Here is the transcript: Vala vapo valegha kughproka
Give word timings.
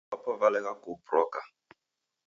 Vala 0.09 0.13
vapo 0.17 0.31
valegha 0.41 0.73
kughproka 0.83 1.39